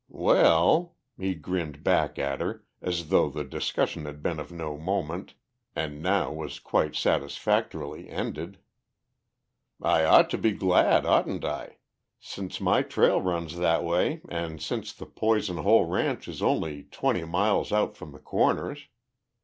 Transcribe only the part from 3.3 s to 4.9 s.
discussion had been of no